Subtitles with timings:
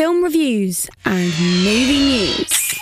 [0.00, 1.26] film reviews and
[1.62, 2.74] movie news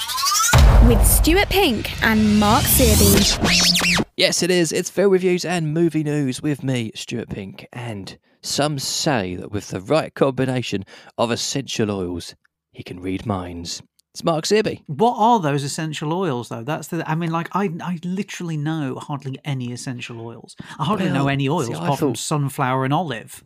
[0.87, 4.07] with Stuart Pink and Mark Searby.
[4.17, 4.71] Yes, it is.
[4.71, 7.67] It's film reviews and movie news with me, Stuart Pink.
[7.73, 10.85] And some say that with the right combination
[11.19, 12.37] of essential oils,
[12.71, 13.83] he can read minds.
[14.15, 14.85] It's Mark Searby.
[14.87, 16.63] What are those essential oils, though?
[16.63, 17.03] That's the.
[17.11, 20.55] I mean, like I, I literally know hardly any essential oils.
[20.79, 23.43] I hardly know any oils see, I apart from sunflower and olive.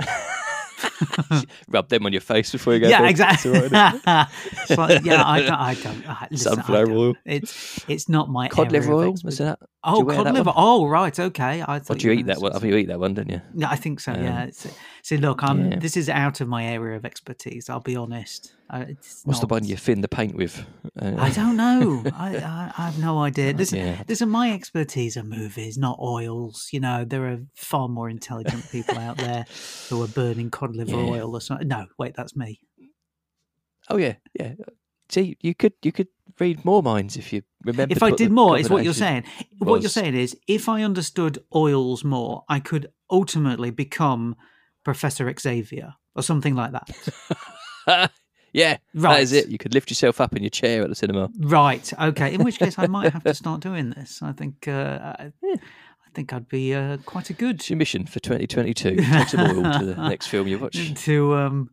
[1.68, 2.88] Rub them on your face before you go.
[2.88, 3.10] yeah, bed.
[3.10, 3.50] exactly.
[3.52, 4.28] It's all right,
[4.68, 5.50] It's like, yeah, I don't.
[5.52, 6.96] I don't I, listen, I Sunflower don't.
[6.96, 7.14] oil.
[7.24, 9.14] It's it's not my Cod liver oil.
[9.22, 9.58] What's that?
[9.84, 10.44] Oh, cod liver.
[10.44, 10.54] one?
[10.56, 11.18] Oh, right.
[11.18, 11.62] Okay.
[11.66, 12.52] I thought do you were eat that one?
[12.52, 13.40] I think you eat that one, don't you?
[13.54, 14.12] Yeah, I think so.
[14.12, 14.44] Um, yeah.
[14.44, 14.66] It's,
[15.02, 15.72] see, look, I'm.
[15.72, 15.78] yeah.
[15.78, 17.68] This is out of my area of expertise.
[17.68, 18.54] I'll be honest.
[18.70, 20.64] Uh, it's What's the one you thin the paint with?
[21.00, 22.02] Uh, I don't know.
[22.14, 23.52] I, I, I have no idea.
[23.52, 24.02] This, yeah.
[24.06, 26.70] this are my expertise are movies, not oils.
[26.72, 29.44] You know, there are far more intelligent people out there
[29.90, 31.10] who are burning cod liver Yeah.
[31.10, 31.68] oil or something.
[31.68, 32.60] No, wait, that's me.
[33.90, 34.54] Oh yeah, yeah.
[35.10, 36.08] See, you could you could
[36.40, 37.92] read more minds if you remember.
[37.92, 39.24] if I did more, is what you're saying.
[39.58, 44.34] What you're saying is, if I understood oils more, I could ultimately become
[44.84, 46.90] Professor Xavier or something like that.
[48.52, 49.22] yeah, that Right.
[49.22, 49.48] is it.
[49.48, 51.28] You could lift yourself up in your chair at the cinema.
[51.38, 51.92] Right.
[52.00, 52.34] Okay.
[52.34, 54.22] In which case, I might have to start doing this.
[54.22, 54.66] I think.
[54.68, 58.96] Uh, I, I think I'd be uh, quite a good It's your mission for 2022.
[59.02, 60.94] Take some oil to the next film you watch.
[61.04, 61.70] to um,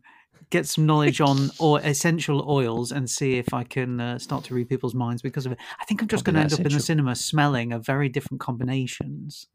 [0.52, 4.54] get some knowledge on or essential oils and see if I can uh, start to
[4.54, 5.58] read people's minds because of it.
[5.80, 8.40] I think I'm just going to end up in the cinema smelling of very different
[8.40, 9.48] combinations.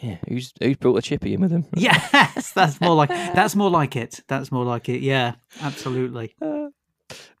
[0.00, 1.66] Yeah, who's who's brought a chippy in with him?
[1.76, 4.20] Yes, that's more like that's more like it.
[4.28, 5.02] That's more like it.
[5.02, 6.36] Yeah, absolutely.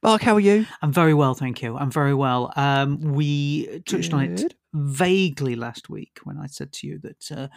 [0.02, 0.66] Mark, how are you?
[0.82, 1.76] I'm very well, thank you.
[1.76, 2.52] I'm very well.
[2.56, 7.48] Um, we touched on it vaguely last week when I said to you that uh,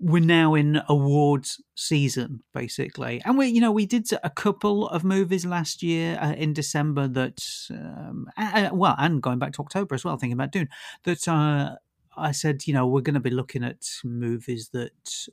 [0.00, 5.04] we're now in awards season, basically, and we, you know, we did a couple of
[5.04, 9.94] movies last year uh, in December that, um, a- well, and going back to October
[9.94, 10.68] as well, thinking about Dune,
[11.04, 11.76] that uh,
[12.16, 15.28] I said, you know, we're going to be looking at movies that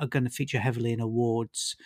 [0.00, 1.76] are going to feature heavily in awards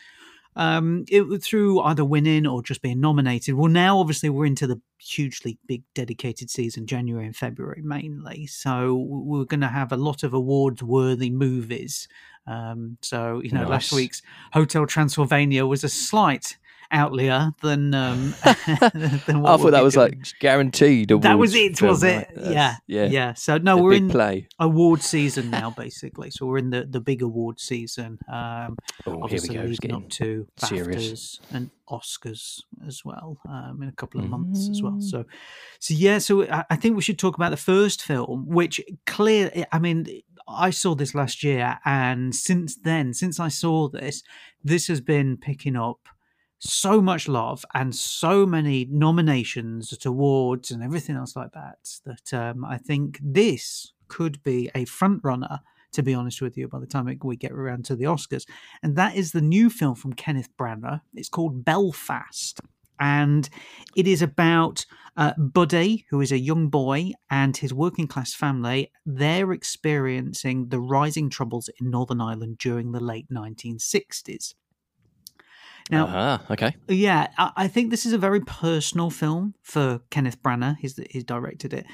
[0.56, 3.54] um, it through either winning or just being nominated.
[3.54, 8.46] Well, now obviously we're into the hugely big dedicated season, January and February mainly.
[8.46, 12.08] So we're going to have a lot of awards-worthy movies.
[12.46, 14.20] Um, so you know, last week's
[14.52, 16.56] Hotel Transylvania was a slight
[16.92, 18.34] outlier than um,
[19.26, 20.10] than what I thought that was doing.
[20.10, 21.08] like guaranteed.
[21.08, 22.28] that was it, film, was it?
[22.34, 23.34] That's- Yeah, yeah, yeah.
[23.34, 24.46] So no, A we're in play.
[24.58, 26.30] award season now, basically.
[26.30, 28.18] So we're in the the big award season.
[28.32, 28.76] Um,
[29.06, 29.62] Oh, here we obviously go.
[29.62, 31.40] Leading getting up to serious.
[31.52, 34.92] And Oscars as well um, in a couple of months as well.
[34.92, 35.02] Mm.
[35.02, 35.24] So,
[35.78, 39.50] so yeah, so I, I think we should talk about the first film, which clear.
[39.72, 40.06] I mean,
[40.48, 44.22] I saw this last year, and since then, since I saw this,
[44.64, 45.98] this has been picking up
[46.64, 52.32] so much love and so many nominations at awards and everything else like that that
[52.32, 55.60] um, I think this could be a front runner
[55.92, 58.46] to be honest with you, by the time we get around to the Oscars.
[58.82, 61.02] And that is the new film from Kenneth Branagh.
[61.14, 62.60] It's called Belfast.
[62.98, 63.48] And
[63.96, 64.86] it is about
[65.16, 68.90] uh, Buddy, who is a young boy, and his working class family.
[69.04, 74.54] They're experiencing the rising troubles in Northern Ireland during the late 1960s.
[75.90, 76.74] Now, Ah, okay.
[76.88, 80.76] yeah, I, I think this is a very personal film for Kenneth Branagh.
[80.78, 81.86] He's he's directed it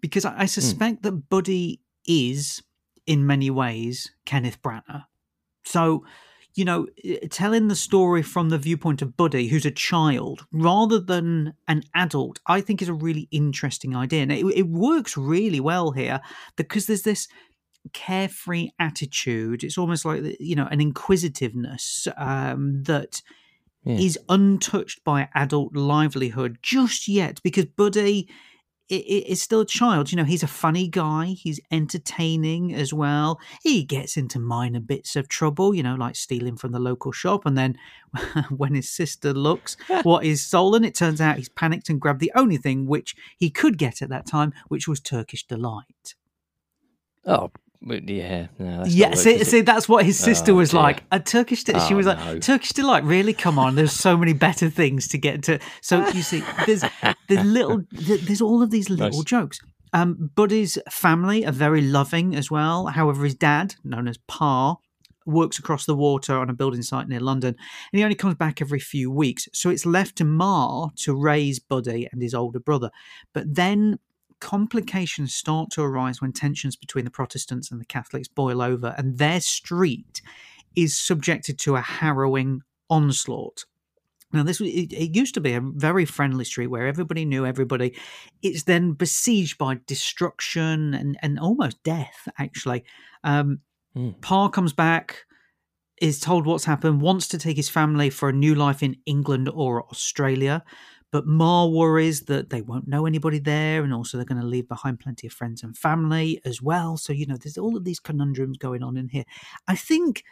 [0.00, 2.62] because I, I suspect that Buddy is,
[3.06, 5.04] in many ways, Kenneth Branagh.
[5.64, 6.04] So,
[6.54, 6.86] you know,
[7.30, 12.38] telling the story from the viewpoint of Buddy, who's a child, rather than an adult,
[12.46, 16.20] I think is a really interesting idea, and it, it works really well here
[16.56, 17.28] because there's this
[17.92, 19.62] carefree attitude.
[19.64, 23.20] It's almost like you know an inquisitiveness um, that
[23.84, 23.98] Yeah.
[23.98, 28.28] is untouched by adult livelihood just yet because Buddy
[28.90, 30.12] is still a child.
[30.12, 31.28] You know, he's a funny guy.
[31.38, 33.40] He's entertaining as well.
[33.62, 37.46] He gets into minor bits of trouble, you know, like stealing from the local shop.
[37.46, 37.78] And then
[38.50, 42.32] when his sister looks what is stolen, it turns out he's panicked and grabbed the
[42.34, 46.14] only thing which he could get at that time, which was Turkish delight.
[47.24, 47.50] Oh,
[47.86, 48.46] yeah.
[48.58, 50.80] No, yeah, see, see, that's what his sister Oh, was dear.
[50.80, 51.02] like.
[51.12, 52.38] A Turkish, de- she Oh, was like, no.
[52.38, 53.04] Turkish delight.
[53.04, 53.74] Really, come on.
[53.74, 55.58] There's so many better things to get to.
[55.80, 56.84] So you see, there's
[57.28, 59.24] there's little, there's all of these little Nice.
[59.24, 59.58] jokes.
[59.92, 62.86] Um, Buddy's family are very loving as well.
[62.86, 64.76] However, his dad, known as Pa,
[65.26, 67.54] works across the water on a building site near London,
[67.92, 69.48] and he only comes back every few weeks.
[69.52, 72.90] So it's left to Ma to raise Buddy and his older brother.
[73.32, 73.98] But then
[74.44, 79.18] complications start to arise when tensions between the Protestants and the Catholics boil over, and
[79.18, 80.22] their street
[80.76, 83.64] is subjected to a harrowing onslaught.
[84.32, 87.96] Now, this it, it used to be a very friendly street where everybody knew everybody.
[88.42, 92.84] It's then besieged by destruction and, and almost death, actually.
[93.22, 93.60] Um,
[93.96, 94.20] Mm.
[94.20, 95.24] Pa comes back,
[96.00, 99.48] is told what's happened, wants to take his family for a new life in England
[99.48, 100.64] or Australia.
[101.14, 104.66] But Ma worries that they won't know anybody there, and also they're going to leave
[104.66, 106.96] behind plenty of friends and family as well.
[106.96, 109.22] So, you know, there's all of these conundrums going on in here.
[109.68, 110.24] I think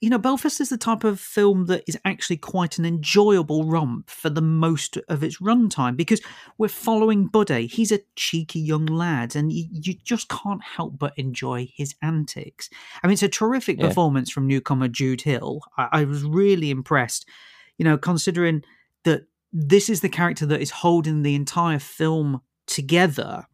[0.00, 4.10] you know, Belfast is the type of film that is actually quite an enjoyable romp
[4.10, 6.20] for the most of its runtime because
[6.58, 7.68] we're following Buddy.
[7.68, 12.68] He's a cheeky young lad, and you, you just can't help but enjoy his antics.
[13.04, 13.86] I mean, it's a terrific Yeah.
[13.86, 15.60] performance from newcomer Jude Hill.
[15.78, 17.28] I, I was really impressed,
[17.78, 18.64] you know, considering
[19.04, 23.44] that this is the character that is holding the entire film together.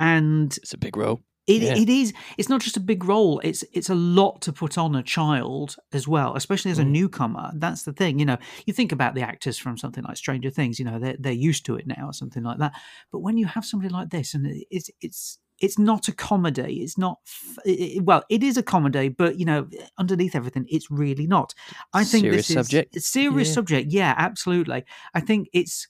[0.00, 1.20] And It's a big role.
[1.46, 1.76] it, Yeah.
[1.76, 2.12] it is.
[2.36, 3.40] It's not just a big role.
[3.42, 6.90] It's it's a lot to put on a child as well, especially as a Mm.
[6.90, 7.50] newcomer.
[7.54, 8.18] That's the thing.
[8.18, 10.78] You know, you think about the actors from something like Stranger Things.
[10.78, 12.72] You know, they're they're used to it now, or something like that.
[13.10, 16.80] But when you have somebody like this, and it's it's it's not a comedy.
[16.82, 17.18] It's not.
[17.64, 19.68] it- well, it is a comedy, but you know,
[19.98, 21.54] underneath everything, it's really not.
[21.92, 22.96] I think Serious this subject.
[22.96, 23.54] is a serious Yeah.
[23.54, 23.92] subject.
[23.92, 24.84] Yeah, absolutely.
[25.14, 25.88] I think it's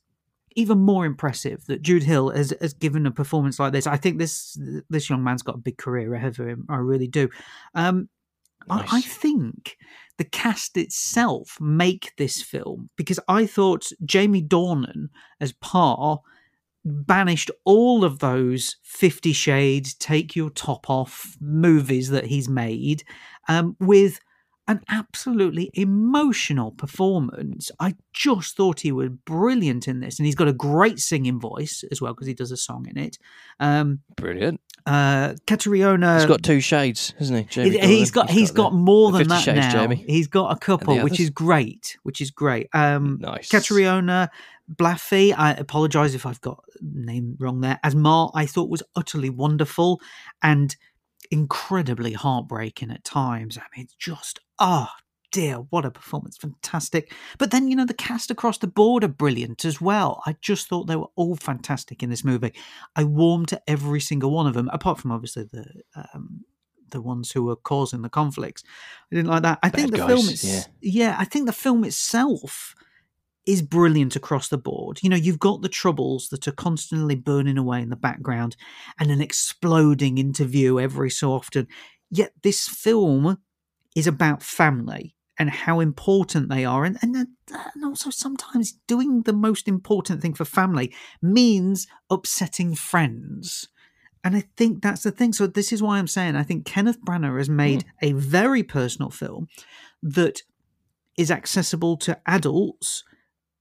[0.57, 3.87] even more impressive that Jude Hill has, has given a performance like this.
[3.87, 4.59] I think this
[4.91, 6.65] this young man's got a big career ahead of him.
[6.69, 7.29] I really do.
[7.75, 8.09] Um,
[8.71, 9.77] I, I think
[10.17, 15.11] the cast itself make this film because I thought Jamie Dornan
[15.41, 16.19] as Pa
[16.85, 23.05] banished all of those Fifty Shades, Take Your Top Off movies that he's made
[23.49, 24.21] um, with
[24.67, 27.71] an absolutely emotional performance.
[27.81, 31.85] I just thought he was brilliant in this, and he's got a great singing voice
[31.91, 33.17] as well because he does a song in it.
[33.61, 34.61] Um, Brilliant.
[34.85, 37.45] uh, Caitriona, He's got two shades, hasn't he?
[37.47, 39.73] Jamie he- he's got he's got the- more than that Shades now.
[39.73, 40.05] Jamie.
[40.07, 41.97] He's got a couple, which is great.
[42.03, 42.69] Which is great.
[42.75, 43.49] Um, Nice.
[43.49, 44.29] Caitriona
[44.73, 47.81] Blaffy, I apologise if I've got name wrong there.
[47.83, 50.01] As Ma, I thought was utterly wonderful
[50.43, 50.77] and
[51.31, 53.59] incredibly heartbreaking at times.
[53.59, 54.89] I mean, it's just oh
[55.31, 56.37] dear, what a performance!
[56.37, 57.13] Fantastic.
[57.39, 60.23] But then you know the cast across the board are brilliant as well.
[60.27, 62.53] I just thought they were all fantastic in this movie.
[62.95, 65.67] I warmed to every single one of them, apart from obviously the.
[65.95, 66.45] Um,
[66.91, 68.63] the ones who were causing the conflicts.
[69.13, 69.59] I didn't like that.
[69.63, 72.75] I think the Bad film guys, is yeah, I think the film itself
[73.49, 75.01] is brilliant across the board.
[75.03, 78.57] You know, you've got the troubles that are constantly burning away in the background
[79.01, 81.67] and an exploding interview every so often.
[82.11, 83.39] Yet this film
[83.97, 86.85] is about family and how important they are.
[86.85, 90.93] And, and, and also sometimes doing the most important thing for family
[91.23, 93.69] means upsetting friends.
[94.23, 95.33] And I think that's the thing.
[95.33, 97.57] So this is why I'm saying I think Kenneth Branagh has hmm.
[97.57, 99.49] made a very personal film
[100.03, 100.43] that
[101.17, 103.05] is accessible to adults.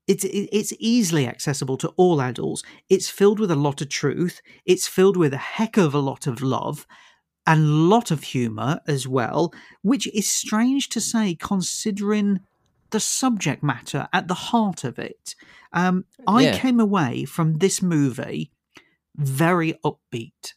[0.07, 2.63] It's it's easily accessible to all adults.
[2.89, 4.41] It's filled with a lot of truth.
[4.65, 6.87] It's filled with a heck of a lot of love
[7.45, 12.39] and a lot of humor as well, which is strange to say considering
[12.91, 15.35] the subject matter at the heart of it.
[15.73, 16.57] Um, I Yeah.
[16.57, 18.51] came away from this movie
[19.15, 20.53] very upbeat.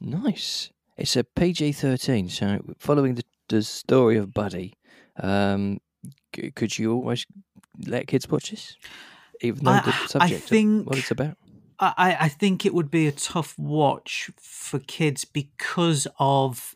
[0.00, 0.70] Nice.
[0.96, 4.74] It's a PG thirteen, so following the, the story of Buddy,
[5.16, 5.78] um,
[6.34, 7.26] c- could you always
[7.86, 8.76] let kids watch this,
[9.40, 11.36] even though I- the I subject of think- what it's about?
[11.80, 16.74] I, I think it would be a tough watch for kids because of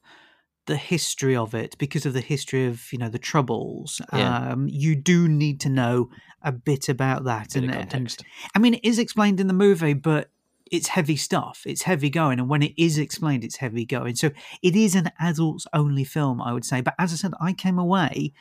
[0.66, 4.00] the history of it, because of the history of you know the troubles.
[4.12, 4.50] Yeah.
[4.52, 6.08] Um, you do need to know
[6.40, 8.16] a bit about that, Bit and, and.
[8.54, 10.30] I mean it is explained in the movie, but
[10.70, 11.62] it's heavy stuff.
[11.66, 14.14] It's heavy going, and when it is explained, it's heavy going.
[14.14, 14.30] So
[14.62, 16.80] it is an adults only film, I would say.
[16.80, 18.32] But as I said, I came away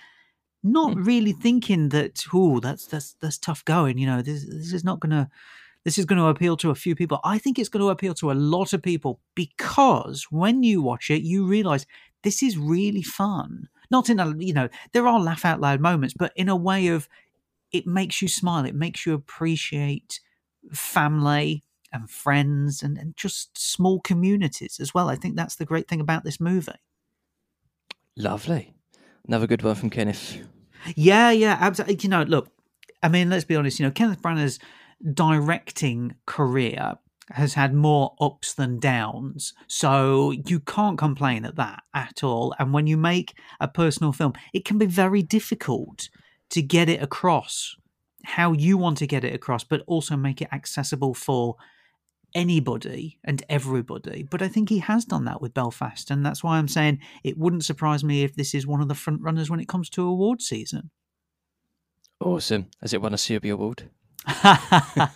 [0.63, 1.03] not Hmm.
[1.05, 3.97] really thinking that oh that's that's that's tough going.
[3.97, 5.29] You know, this this is not gonna
[5.83, 7.19] this is going to appeal to a few people.
[7.23, 11.09] I think it's going to appeal to a lot of people because when you watch
[11.09, 11.87] it, you realize
[12.23, 13.67] this is really fun.
[13.89, 16.87] Not in a, you know, there are laugh out loud moments, but in a way
[16.87, 17.09] of
[17.71, 18.65] it makes you smile.
[18.65, 20.19] It makes you appreciate
[20.71, 25.09] family and friends and, and just small communities as well.
[25.09, 26.73] I think that's the great thing about this movie.
[28.15, 28.73] Lovely.
[29.27, 30.39] Another good one from Kenneth.
[30.95, 31.99] Yeah, yeah, absolutely.
[32.01, 32.49] You know, look,
[33.03, 33.79] I mean, let's be honest.
[33.79, 34.59] You know, Kenneth Branagh's
[35.13, 36.95] directing career
[37.31, 42.53] has had more ups than downs, so you can't complain at that at all.
[42.59, 46.09] And when you make a personal film, it can be very difficult
[46.49, 47.75] to get it across
[48.23, 51.55] how you want to get it across, but also make it accessible for
[52.33, 54.23] anybody and everybody.
[54.23, 57.37] But I think he has done that with Belfast, and that's why I'm saying it
[57.37, 60.03] wouldn't surprise me if this is one of the front runners when it comes to
[60.03, 60.91] award season.
[62.19, 62.67] Awesome.
[62.81, 63.89] Has it won a Searby Award?
[64.27, 65.09] I,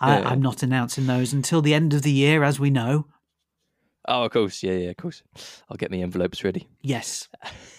[0.00, 3.06] I'm not announcing those until the end of the year, as we know.
[4.10, 4.62] Oh, of course.
[4.62, 5.22] Yeah, yeah, of course.
[5.68, 6.66] I'll get my envelopes ready.
[6.80, 7.28] Yes.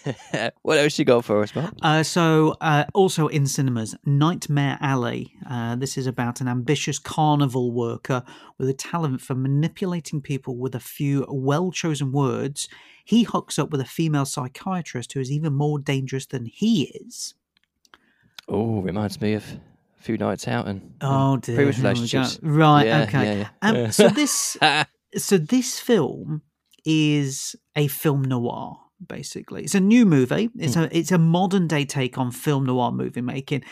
[0.61, 1.73] what else you got for us, Mark?
[1.81, 5.33] Uh, so, uh, also in cinemas, Nightmare Alley.
[5.49, 8.23] Uh, this is about an ambitious carnival worker
[8.59, 12.69] with a talent for manipulating people with a few well chosen words.
[13.03, 17.33] He hooks up with a female psychiatrist who is even more dangerous than he is.
[18.47, 19.43] Oh, reminds me of
[19.99, 21.55] a few nights out and Oh dear.
[21.55, 21.99] previous here we go.
[21.99, 22.39] relationships.
[22.43, 22.85] Right.
[22.85, 23.23] Yeah, okay.
[23.23, 23.85] yeah, yeah.
[23.85, 24.55] Um, so this
[25.17, 26.41] so this film
[26.85, 29.63] is a film noir basically.
[29.63, 30.49] It's a new movie.
[30.57, 30.81] It's Hmm.
[30.81, 33.63] a it's a modern day take on film noir movie making.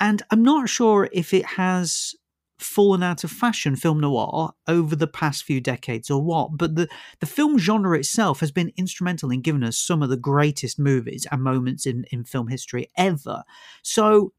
[0.00, 2.14] And i'm not sure if it has
[2.58, 6.88] fallen out of fashion film noir over the past few decades or what but the
[7.20, 11.26] the film genre itself has been instrumental in giving us some of the greatest movies
[11.30, 13.42] and moments in in film history ever.
[13.82, 14.32] So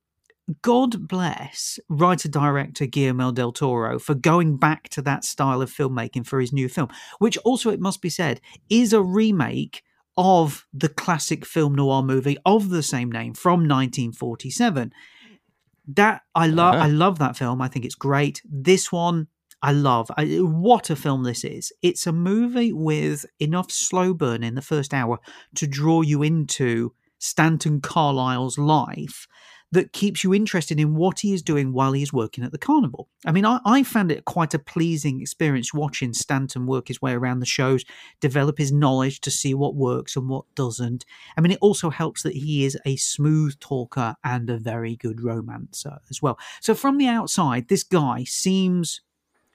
[0.62, 6.28] God bless writer director Guillermo del Toro for going back to that style of filmmaking
[6.28, 9.82] for his new film, which also, it must be said, is a remake
[10.18, 14.94] of the classic film noir movie of the same name from 1947.
[15.88, 16.76] That I love.
[16.76, 16.86] Uh-huh.
[16.86, 17.62] I love that film.
[17.62, 18.42] I think it's great.
[18.46, 19.28] This one.
[19.62, 21.74] I love I, what a film this is.
[21.82, 25.18] It's a movie with enough slow burn in the first hour
[25.56, 29.28] to draw you into Stanton Carlisle's life
[29.76, 32.58] that keeps you interested in what he is doing while he is working at the
[32.58, 33.08] carnival.
[33.26, 37.14] I mean, I, I found it quite a pleasing experience watching Stanton work his way
[37.14, 37.86] around the shows,
[38.20, 41.06] develop his knowledge to see what works and what doesn't.
[41.38, 45.22] I mean, it also helps that he is a smooth talker and a very good
[45.22, 46.38] romancer as well.
[46.60, 49.02] So from the outside, this guy seems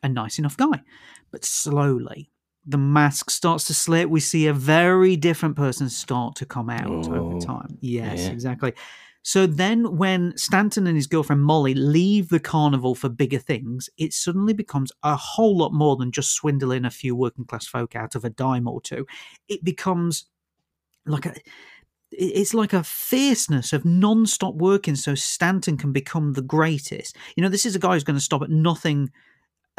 [0.02, 0.82] a nice enough guy,
[1.30, 2.30] but slowly.
[2.66, 4.10] The mask starts to slip.
[4.10, 7.78] We see a very different person start to come out Oh, over time.
[7.80, 8.30] Yes, yeah.
[8.30, 8.74] exactly.
[9.22, 14.14] So then, when Stanton and his girlfriend Molly leave the carnival for bigger things, it
[14.14, 18.14] suddenly becomes a whole lot more than just swindling a few working class folk out
[18.14, 19.06] of a dime or two.
[19.48, 20.26] It becomes
[21.06, 21.34] like a.
[22.12, 27.16] It's like a fierceness of non-stop working, so Stanton can become the greatest.
[27.36, 29.10] You know, this is a guy who's going to stop at nothing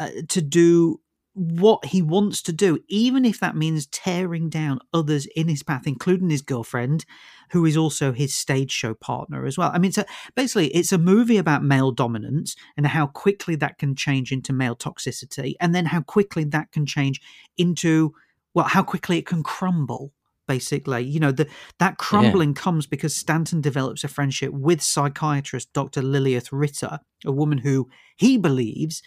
[0.00, 0.98] uh, to do
[1.34, 5.86] what he wants to do, even if that means tearing down others in his path,
[5.86, 7.06] including his girlfriend,
[7.52, 9.70] who is also his stage show partner as well.
[9.72, 13.94] I mean, so basically, it's a movie about male dominance and how quickly that can
[13.94, 17.20] change into male toxicity, and then how quickly that can change
[17.56, 18.14] into,
[18.54, 20.12] well, how quickly it can crumble.
[20.48, 21.48] Basically, you know, the,
[21.78, 26.02] that crumbling comes because Stanton develops a friendship with psychiatrist Dr.
[26.02, 29.02] Lilith Ritter, a woman who he believes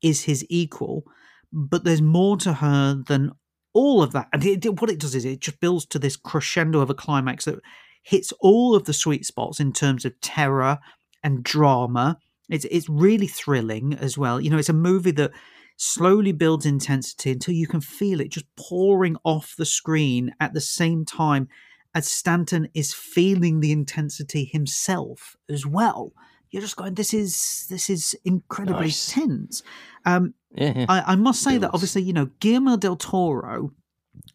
[0.00, 1.04] is his equal,
[1.52, 3.32] but there's more to her than
[3.72, 4.28] all of that.
[4.32, 7.44] And it, what it does is it just builds to this crescendo of a climax
[7.44, 7.60] that
[8.02, 10.78] hits all of the sweet spots in terms of terror
[11.22, 12.18] and drama.
[12.48, 14.40] It's it's really thrilling as well.
[14.40, 15.32] You know, it's a movie that
[15.76, 20.60] slowly builds intensity until you can feel it just pouring off the screen at the
[20.60, 21.48] same time
[21.94, 26.12] as Stanton is feeling the intensity himself as well.
[26.50, 29.12] You're just going, this is this is incredibly Nice.
[29.12, 29.62] tense.
[30.04, 30.86] Um, Yeah, yeah.
[30.88, 33.72] I, I must say that obviously, you know, Guillermo del Toro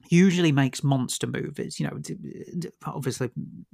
[0.09, 1.99] usually makes monster movies, you know,
[2.85, 3.31] obviously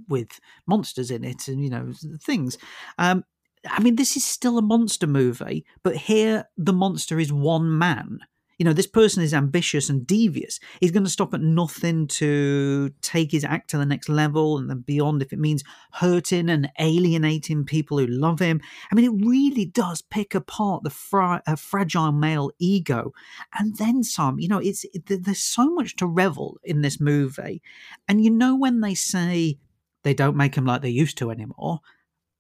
[0.08, 2.58] with monsters in it and, you know, things.
[2.98, 3.24] Um,
[3.70, 8.20] I mean, this is still a monster movie, but here the monster is one man.
[8.58, 10.60] You know, this person is ambitious and devious.
[10.80, 14.70] He's going to stop at nothing to take his act to the next level and
[14.70, 18.60] then beyond if it means hurting and alienating people who love him.
[18.92, 23.14] I mean, it really does pick apart the fra- uh, fragile male ego,
[23.58, 24.40] and then some.
[24.40, 27.62] You know, it's it, there's so much to revel in this movie,
[28.08, 29.60] and you know when they say
[30.04, 31.82] they don't make them like they used to anymore.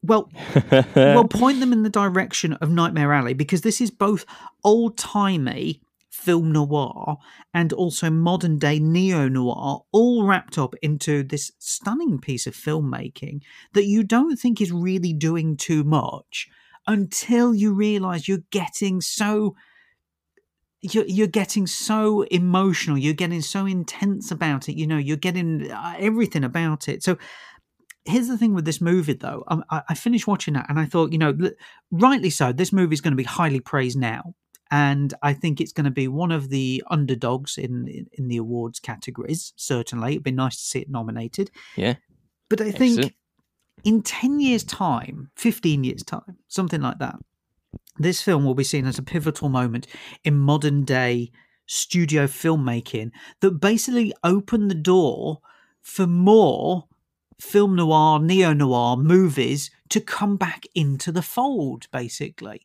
[0.03, 0.31] Well,
[0.95, 4.25] well, point them in the direction of Nightmare Alley because this is both
[4.63, 5.81] old timey
[6.17, 7.17] film noir
[7.53, 13.41] and also modern day neo noir, all wrapped up into this stunning piece of filmmaking
[13.73, 16.47] that you don't think is really doing too much
[16.87, 19.55] until you realize you're getting so
[20.81, 25.71] you're, you're getting so emotional you're getting so intense about it you know you're getting
[25.71, 27.03] uh, everything about it.
[27.03, 27.17] So
[28.05, 29.43] here's the thing with this movie though.
[29.47, 31.37] Um, I, I finished watching that and i thought you know
[31.91, 34.33] rightly so this movie is going to be highly praised now
[34.71, 38.37] and i think it's going to be one of the underdogs in, in in the
[38.37, 41.95] awards categories certainly it'd be nice to see it nominated Yeah.
[42.49, 43.15] but i think
[43.83, 47.15] in 10 years time 15 years time something like that
[47.97, 49.87] this film will be seen as a pivotal moment
[50.23, 51.31] in modern day
[51.65, 55.39] studio filmmaking that basically opened the door
[55.81, 56.85] for more
[57.39, 62.61] film noir, neo noir movies to come back into the fold, basically.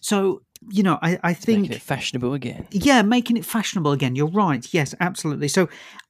[0.00, 1.62] So, you know, I, I think.
[1.62, 2.66] Making it fashionable again.
[2.70, 4.16] Yeah, making it fashionable again.
[4.16, 4.66] You're right.
[4.72, 5.48] Yes, absolutely.
[5.48, 5.68] So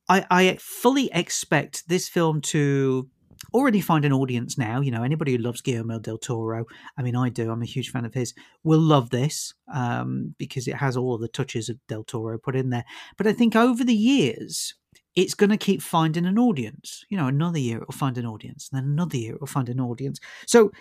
[0.09, 3.09] I, I fully expect this film to
[3.53, 4.81] already find an audience now.
[4.81, 7.91] You know, anybody who loves Guillermo del Toro, I mean, I do, I'm a huge
[7.91, 8.35] fan of his,
[8.65, 12.57] will love this um, because it has all of the touches of del Toro put
[12.57, 12.85] in there.
[13.17, 14.75] But I think over the years,
[15.15, 17.05] it's going to keep finding an audience.
[17.09, 19.47] You know, another year it will find an audience, and then another year it will
[19.47, 20.21] find an audience.
[20.47, 20.73] So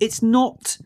[0.00, 0.76] it's not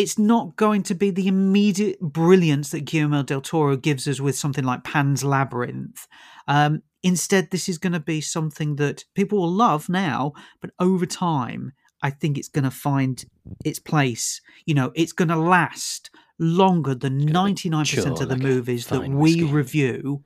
[0.00, 4.34] it's not going to be the immediate brilliance that Guillermo del Toro gives us with
[4.34, 6.08] something like Pan's Labyrinth.
[6.48, 11.04] Um, instead, this is going to be something that people will love now, but over
[11.04, 13.22] time, I think it's going to find
[13.62, 14.40] its place.
[14.64, 19.10] You know, it's going to last longer than 99% of the like movies that we
[19.10, 19.44] whiskey.
[19.44, 20.24] review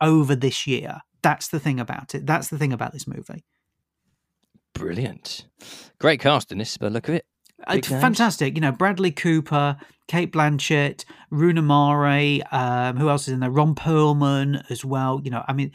[0.00, 0.98] over this year.
[1.22, 2.26] That's the thing about it.
[2.26, 3.44] That's the thing about this movie.
[4.74, 5.46] Brilliant.
[6.00, 7.24] Great cast in this, by the look of it.
[7.68, 8.02] It's Big names.
[8.02, 8.54] fantastic.
[8.54, 9.76] You know, Bradley Cooper,
[10.08, 13.50] Cate Blanchett, Rooney Mara, um, who else is in there?
[13.50, 15.20] Ron Perlman as well.
[15.22, 15.72] You know, I mean,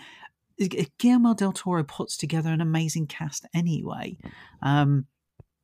[0.98, 4.17] Guillermo del Toro puts together an amazing cast anyway.
[4.62, 5.06] Um,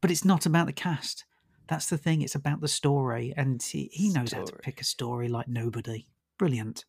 [0.01, 1.25] but it's not about the cast.
[1.67, 2.21] That's the thing.
[2.21, 3.33] It's about the story.
[3.35, 6.07] And he, he knows how to pick a story like nobody.
[6.37, 6.85] Brilliant.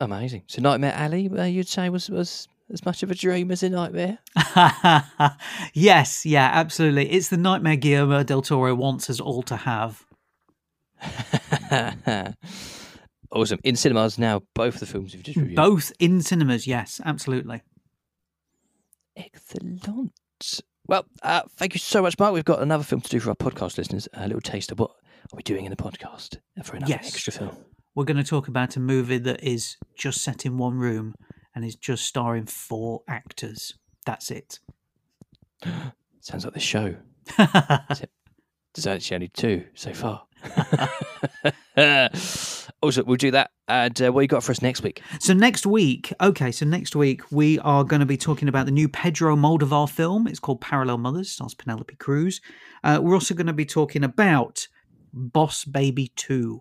[0.00, 0.42] Amazing.
[0.48, 3.68] So Nightmare Alley, uh, you'd say was was as much of a dream as a
[3.70, 4.18] nightmare.
[5.74, 7.10] yes, yeah, absolutely.
[7.10, 10.04] It's the nightmare Guillermo del Toro wants us all to have.
[13.30, 13.58] awesome.
[13.64, 15.56] In cinemas now, both the films you've just reviewed.
[15.56, 17.62] Both in cinemas, yes, absolutely.
[19.16, 19.86] Excellent.
[20.86, 22.34] Well, uh, thank you so much, Mark.
[22.34, 24.08] We've got another film to do for our podcast listeners.
[24.14, 27.06] A little taste of what are we doing in the podcast for another Yes.
[27.08, 27.56] extra film.
[27.94, 31.14] We're going to talk about a movie that is just set in one room
[31.54, 33.74] and is just starring four actors.
[34.06, 34.58] That's it.
[36.20, 36.96] Sounds like the show.
[37.36, 40.24] There's actually only two so far.
[42.82, 43.50] also, we'll do that.
[43.68, 45.00] And uh, what you got for us next week?
[45.20, 48.72] So next week, okay, so next week we are going to be talking about the
[48.72, 50.26] new Pedro Moldovar film.
[50.26, 52.40] It's called Parallel Mothers, stars Penelope Cruz.
[52.82, 54.66] Uh, we're also going to be talking about
[55.12, 56.60] Boss Baby 2.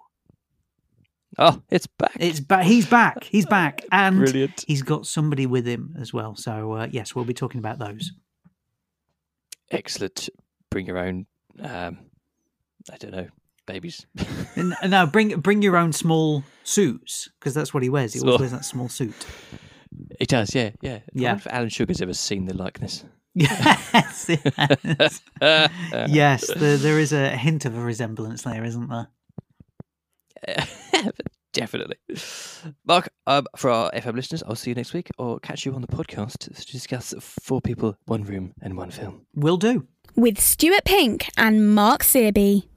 [1.38, 2.16] Oh, it's back.
[2.20, 2.64] It's back.
[2.66, 3.24] he's back.
[3.24, 4.64] He's back and Brilliant.
[4.68, 6.36] he's got somebody with him as well.
[6.36, 8.12] So uh, yes, we'll be talking about those.
[9.72, 10.30] Excellent.
[10.70, 11.26] Bring your own,
[11.62, 11.98] um,
[12.92, 13.28] I don't know,
[13.66, 14.06] babies.
[14.86, 18.14] Now bring bring your own small suits because that's what he wears.
[18.14, 19.16] He always wears that small suit.
[20.20, 21.00] it does, yeah, yeah.
[21.14, 21.36] Yeah.
[21.36, 23.04] if Alan Sugar's ever seen the likeness.
[23.36, 25.22] Yes, yes,
[26.08, 26.54] yes.
[26.56, 29.08] There, there is a hint of a resemblance there, isn't there?
[31.54, 31.98] Definitely.
[32.86, 35.82] Mark, um, for our FM listeners, I'll see you next week or catch you on
[35.82, 39.26] the podcast to discuss Four People, One Room, and One Film.
[39.36, 39.88] Will do.
[40.16, 42.68] With Stuart Pink and Mark Searby.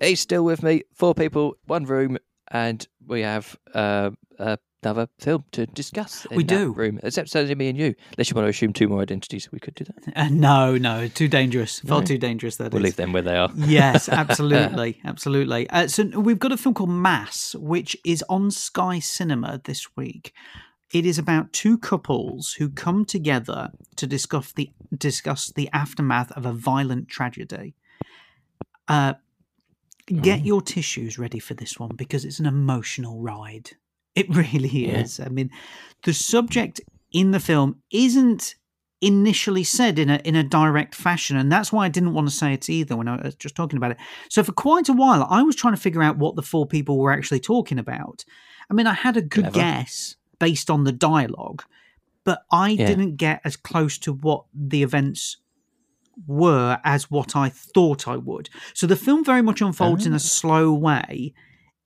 [0.00, 0.82] He's still with me.
[0.92, 2.18] Four people, one room,
[2.50, 4.10] and we have uh,
[4.84, 6.26] another film to discuss.
[6.30, 6.72] In We do.
[6.72, 7.00] room.
[7.02, 7.94] Except only me and you.
[8.16, 10.12] Unless you want to assume two more identities, we could do that.
[10.16, 11.80] Uh, no, no, too dangerous.
[11.80, 12.06] Far No.
[12.06, 12.56] too dangerous.
[12.56, 12.90] That We'll is.
[12.90, 13.50] leave them where they are.
[13.56, 15.68] yes, absolutely, absolutely.
[15.70, 20.32] Uh, so we've got a film called Mass, which is on Sky Cinema this week.
[20.92, 26.46] It is about two couples who come together to discuss the discuss the aftermath of
[26.46, 27.74] a violent tragedy.
[28.86, 29.14] Uh,
[30.06, 33.70] get your tissues ready for this one because it's an emotional ride.
[34.20, 35.00] It really Yeah.
[35.00, 35.18] is.
[35.20, 35.50] I mean,
[36.04, 36.80] the subject
[37.12, 38.54] in the film isn't
[39.00, 42.34] initially said in a in a direct fashion, and that's why I didn't want to
[42.34, 43.96] say it either when I was just talking about it.
[44.28, 46.98] So for quite a while, I was trying to figure out what the four people
[46.98, 48.24] were actually talking about.
[48.70, 49.54] I mean, I had a good Clever.
[49.58, 51.64] guess based on the dialogue,
[52.24, 52.86] but I Yeah.
[52.86, 55.36] didn't get as close to what the events
[56.26, 58.48] were as what I thought I would.
[58.72, 60.16] So the film very much unfolds in Ah.
[60.16, 61.34] a slow way.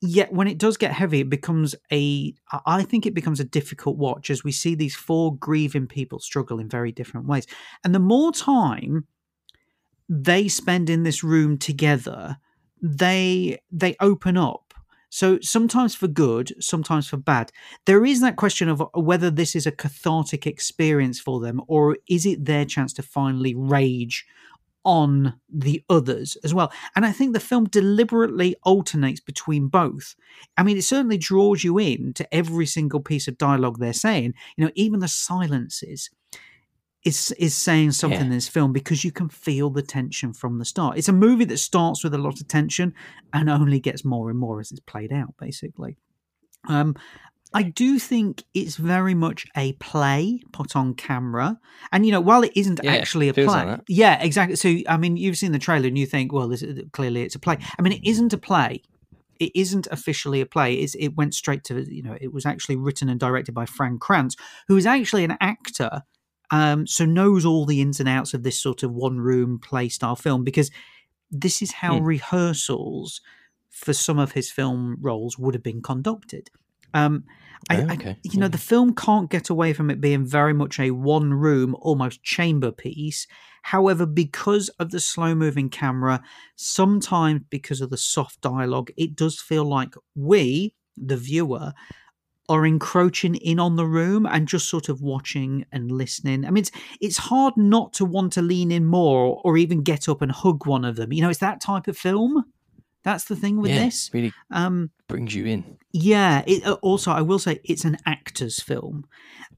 [0.00, 2.34] Yet when it does get heavy, it becomes a
[2.66, 6.60] i think it becomes a difficult watch as we see these four grieving people struggle
[6.60, 7.46] in very different ways.
[7.82, 9.06] And the more time
[10.08, 12.38] they spend in this room together,
[12.80, 14.74] they they open up.
[15.10, 17.50] So sometimes for good, sometimes for bad.
[17.86, 22.26] There is that question of whether this is a cathartic experience for them or is
[22.26, 24.26] it their chance to finally rage
[24.84, 26.72] on the others as well.
[26.96, 30.14] And I think the film deliberately alternates between both.
[30.56, 34.34] I mean, it certainly draws you in to every single piece of dialogue they're saying.
[34.56, 36.10] You know, even the silences
[37.04, 38.24] is is saying something Yeah.
[38.26, 40.98] in this film because you can feel the tension from the start.
[40.98, 42.92] It's a movie that starts with a lot of tension
[43.32, 45.96] and only gets more and more as it's played out, basically.
[46.68, 46.96] Um,
[47.54, 51.58] I do think it's very much a play put on camera,
[51.92, 54.56] and you know, while it isn't Yeah, actually a play, like yeah, exactly.
[54.56, 57.38] So, I mean, you've seen the trailer and you think, well, this clearly it's a
[57.38, 57.58] play.
[57.78, 58.82] I mean, it isn't a play.
[59.40, 60.74] It isn't officially a play.
[60.74, 63.98] It's, it went straight to you know, it was actually written and directed by Fran
[63.98, 66.02] Kranz, who is actually an actor,
[66.50, 69.88] um, so knows all the ins and outs of this sort of one room play
[69.88, 70.70] style film because
[71.30, 72.04] this is how Hmm.
[72.04, 73.20] rehearsals
[73.70, 76.50] for some of his film roles would have been conducted.
[76.94, 77.24] Um,
[77.70, 78.16] I, Oh, I- okay.
[78.22, 81.74] you know, the film can't get away from it being very much a one room,
[81.80, 83.26] almost chamber piece.
[83.62, 86.22] However, because of the slow moving camera,
[86.56, 91.72] sometimes because of the soft dialogue, it does feel like we, the viewer,
[92.48, 96.46] are encroaching in on the room and just sort of watching and listening.
[96.46, 96.70] I mean, it's
[97.00, 100.64] it's hard not to want to lean in more or even get up and hug
[100.66, 101.12] one of them.
[101.12, 102.44] You know, it's that type of film.
[103.04, 104.10] That's the thing with yeah, this.
[104.12, 105.78] really Um, brings you in.
[105.92, 106.42] yeah.
[106.46, 109.06] It, uh, also, I will say it's an actor's film.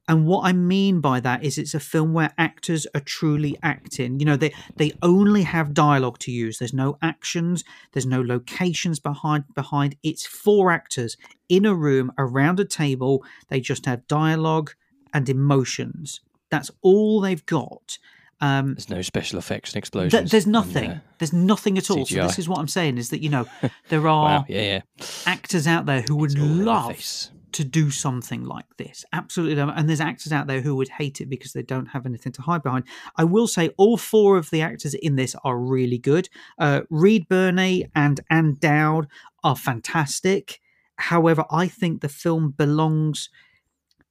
[0.07, 4.19] And what I mean by that is it's a film where actors are truly acting.
[4.19, 6.57] You know, they, they only have dialogue to use.
[6.57, 9.95] There's no actions, there's no locations behind behind.
[10.03, 11.17] It's four actors
[11.49, 13.23] in a room around a table.
[13.49, 14.71] They just have dialogue
[15.13, 16.21] and emotions.
[16.49, 17.97] That's all they've got.
[18.41, 20.13] Um, There's no special effects and explosions.
[20.13, 20.99] th- there's nothing.
[21.19, 22.05] there's nothing at all.
[22.05, 23.45] So this is what I'm saying is that you know
[23.89, 24.81] there are wow, yeah, yeah.
[25.25, 29.05] actors out there who would It's all in the love to do something like this.
[29.13, 29.61] Absolutely.
[29.61, 32.41] And there's actors out there who would hate it because they don't have anything to
[32.41, 32.85] hide behind.
[33.17, 36.29] I will say all four of the actors in this are really good.
[36.57, 39.07] Uh, Reed Birney and Ann Dowd
[39.43, 40.59] are fantastic.
[40.95, 43.29] However, I think the film belongs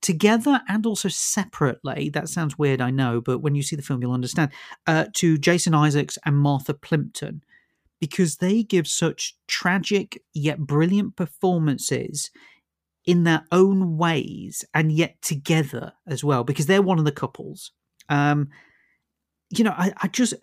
[0.02, 2.08] together and also separately.
[2.08, 4.50] That sounds weird, I know, but when you see the film, you'll understand.
[4.86, 7.42] Uh, to Jason Isaacs and Martha Plimpton,
[8.00, 12.30] because they give such tragic yet brilliant performances
[13.04, 17.72] in their own ways and yet together as well, because they're one of the couples.
[18.08, 18.48] Um,
[19.50, 20.34] you know, I, I just,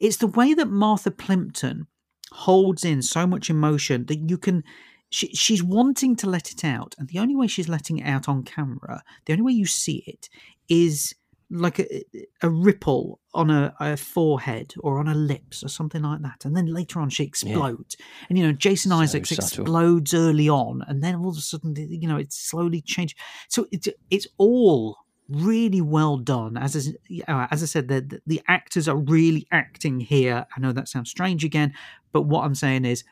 [0.00, 1.86] it's the way that Martha Plimpton
[2.32, 4.62] holds in so much emotion that you can
[5.10, 8.28] she, she's wanting to let it out and the only way she's letting it out
[8.28, 10.28] on camera the only way you see it
[10.68, 11.14] is
[11.48, 12.04] like a,
[12.42, 16.56] a ripple on a, a forehead or on her lips or something like that and
[16.56, 17.96] then later on she explodes.
[18.28, 19.64] And you know jason So isaacs subtle.
[19.64, 23.16] explodes early on and then all of a sudden you know it's slowly changed
[23.48, 26.56] so it's it's all really well done.
[26.56, 30.46] As is, as i said the, the the actors are really acting here.
[30.56, 31.74] I know that sounds strange again
[32.12, 33.04] but what i'm saying is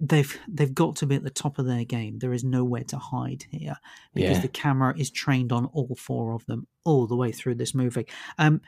[0.00, 2.18] they've they've got to be at the top of their game.
[2.18, 3.76] There is nowhere to hide here
[4.14, 4.42] because Yeah.
[4.42, 8.06] the camera is trained on all four of them all the way through this movie.
[8.38, 8.60] Um,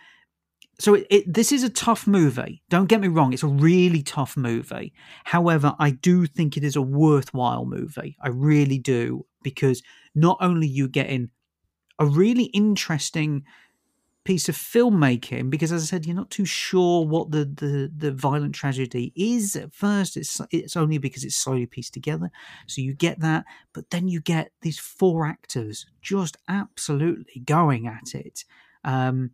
[0.81, 2.63] so it, it, this is a tough movie.
[2.69, 4.93] Don't get me wrong; it's a really tough movie.
[5.25, 8.17] However, I do think it is a worthwhile movie.
[8.21, 9.83] I really do because
[10.15, 11.31] not only you getting
[11.99, 13.45] a really interesting
[14.25, 18.13] piece of filmmaking because as i said you're not too sure what the the, the
[18.13, 20.17] violent tragedy is at first.
[20.17, 22.31] It's it's only because it's slowly pieced together.
[22.67, 28.15] So you get that but then you get these four actors just absolutely going at
[28.15, 28.45] it.
[28.85, 29.33] Um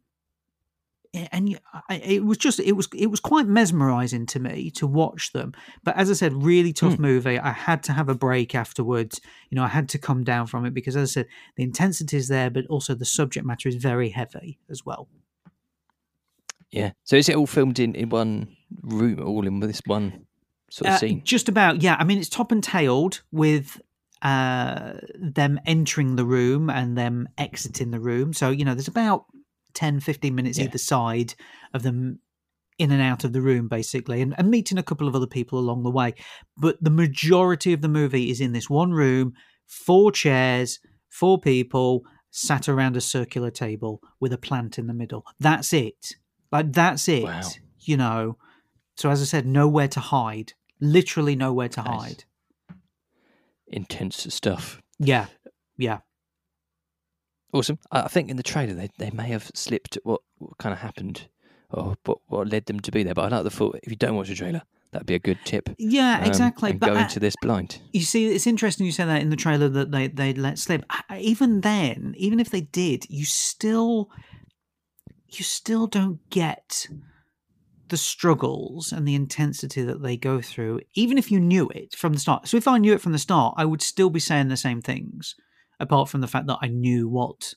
[1.14, 1.58] and
[1.90, 5.52] it was just it was it was quite mesmerizing to me to watch them.
[5.82, 7.38] But as i said really tough movie.
[7.38, 9.20] I had to have a break afterwards.
[9.50, 12.16] You know i had to come down from it because as i said the intensity
[12.18, 15.08] is there but also the subject matter is very heavy as well.
[16.70, 16.92] Yeah.
[17.04, 20.26] So is it all filmed in, in one room, all in this one
[20.70, 21.22] sort of Uh, scene?
[21.24, 21.96] just about yeah.
[21.98, 23.80] I mean it's top and tailed with
[24.20, 28.34] uh them entering the room and them exiting the room.
[28.34, 29.24] So you know there's about
[29.74, 30.64] 10 15 minutes Yeah.
[30.64, 31.34] either side
[31.74, 32.18] of them
[32.78, 35.58] in and out of the room basically and, and meeting a couple of other people
[35.58, 36.14] along the way
[36.56, 39.32] but the majority of the movie is in this one room
[39.66, 40.78] four chairs
[41.08, 46.14] four people sat around a circular table with a plant in the middle that's it
[46.52, 47.42] like that's it Wow.
[47.80, 48.36] you know
[48.96, 52.00] so as i said nowhere to hide literally nowhere to Nice.
[52.00, 52.24] hide
[53.70, 54.80] Intense stuff.
[54.98, 55.26] yeah
[55.76, 55.98] yeah
[57.52, 57.78] Awesome.
[57.90, 61.28] I think in the trailer they, they may have slipped what, what kind of happened
[61.70, 63.14] or what, what led them to be there.
[63.14, 65.38] But I like the thought if you don't watch the trailer, that'd be a good
[65.44, 65.68] tip.
[65.78, 67.80] yeah um, exactly and but go I- into this blind.
[67.92, 70.84] You see, it's interesting you say that in the trailer that they they let slip.
[71.16, 74.10] Even then, even if they did, you still
[75.30, 76.86] you still don't get
[77.88, 82.12] the struggles and the intensity that they go through, even if you knew it from
[82.12, 82.46] the start.
[82.46, 84.82] So if I knew it from the start, I would still be saying the same
[84.82, 85.34] things,
[85.80, 87.54] apart from the fact that I knew what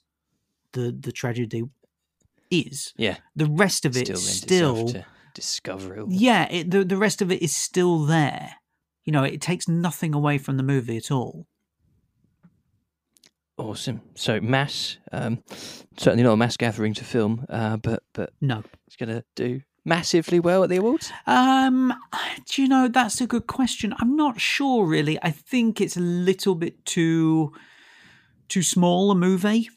[0.74, 1.64] the the tragedy
[2.50, 2.94] is.
[2.98, 3.18] Yeah.
[3.36, 7.32] The rest of it Still still to discover it yeah, it, the the rest of
[7.32, 8.56] it is still there.
[9.06, 11.48] You know, it takes nothing away from the movie at all.
[13.58, 14.02] Awesome.
[14.16, 15.44] So mass, um,
[15.98, 18.64] certainly not a mass gathering to film, uh, but but No.
[18.88, 21.12] it's going to do massively well at the awards.
[21.28, 21.94] Um,
[22.50, 23.94] do you know that's a good question.
[24.00, 25.20] I'm not sure really.
[25.22, 27.54] I think it's a little bit too
[28.52, 29.70] too small a movie.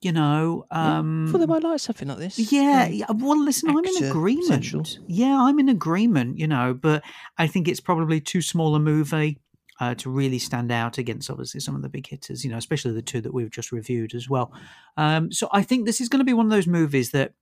[0.00, 2.52] You know, um, I thought they might like something like this.
[2.52, 3.06] Yeah, Um, yeah.
[3.10, 4.46] Well, listen, I'm in agreement.
[4.46, 4.84] potential.
[5.08, 6.38] Yeah, I'm in agreement.
[6.38, 7.02] You know, but
[7.36, 9.40] I think it's probably too small a movie
[9.80, 12.44] uh, to really stand out against obviously some of the big hitters.
[12.44, 14.52] You know, especially the two that we've just reviewed as well.
[14.96, 17.32] Um, so I think this is going to be one of those movies that,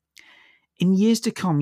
[0.78, 1.60] in years to come,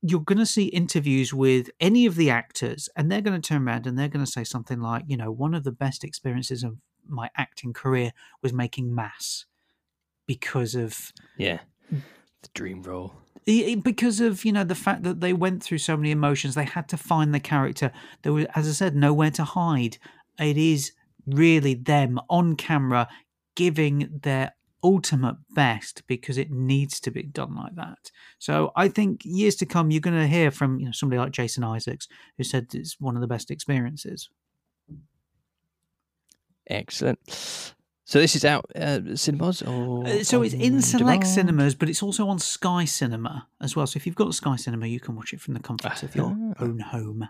[0.00, 3.68] you're going to see interviews with any of the actors, and they're going to turn
[3.68, 6.62] around and they're going to say something like, you know, one of the best experiences
[6.64, 6.78] of
[7.10, 9.46] my acting career was making Mass
[10.26, 11.58] because of yeah.
[11.90, 13.12] The dream role.
[13.46, 16.88] Because of you know the fact that they went through so many emotions they had
[16.90, 17.90] to find the character
[18.22, 19.96] there was as i said nowhere to hide
[20.38, 20.92] it is
[21.26, 23.08] really them on camera
[23.56, 24.52] giving their
[24.84, 29.66] ultimate best because it needs to be done like that so i think years to
[29.66, 33.00] come you're going to hear from you know somebody like jason isaacs who said it's
[33.00, 34.28] one of the best experiences
[36.70, 37.18] Excellent.
[38.04, 41.26] So this is out uh, cinemas or Uh, so it's in select demand?
[41.26, 44.86] cinemas but it's also on sky cinema as well so if you've got sky cinema
[44.88, 46.64] you can watch it from the comfort of your Ah.
[46.64, 47.28] own home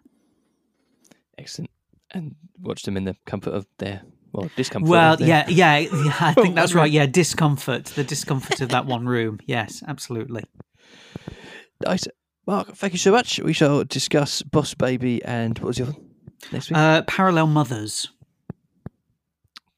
[1.37, 1.70] Excellent.
[2.12, 4.90] And watch them in the comfort of their well discomfort.
[4.90, 6.90] Well, yeah, yeah, yeah, I think that's right.
[6.90, 9.38] Yeah, discomfort, the discomfort of that one room.
[9.46, 10.44] Yes, absolutely.
[11.87, 12.07] Nice.
[12.46, 13.38] Mark, thank you so much.
[13.38, 16.05] We shall discuss Boss Baby and what was the other one
[16.53, 16.76] next week?
[16.79, 18.09] Uh, Parallel Mothers.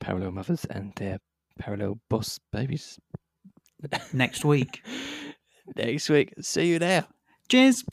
[0.03, 1.19] Parallel Mothers and their
[1.59, 2.99] Parallel Boss Babies
[4.13, 4.85] next week.
[5.77, 6.35] next week.
[6.41, 7.07] See you there.
[7.49, 7.85] Cheers.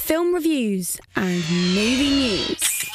[0.00, 2.86] Film reviews and movie news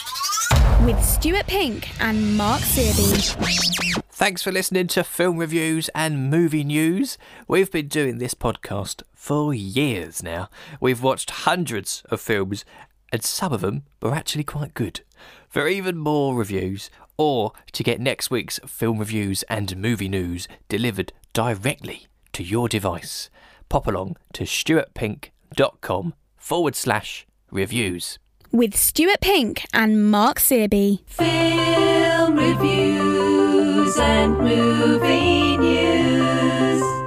[0.85, 4.01] with Stuart Pink and Mark Searby.
[4.09, 7.19] Thanks for listening to film reviews and movie news.
[7.47, 10.49] We've been doing this podcast for years now.
[10.81, 12.65] We've watched hundreds of films,
[13.11, 15.01] and some of them were actually quite good.
[15.47, 21.13] For even more reviews, or to get next week's film reviews and movie news delivered
[21.33, 23.29] directly to your device,
[23.69, 28.19] pop along to stuartpink.com forward slash reviews.
[28.51, 31.01] With Stuart Pink and Mark Searby.
[31.07, 37.02] Film reviews and movie news.